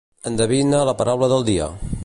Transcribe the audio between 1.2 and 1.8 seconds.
del dia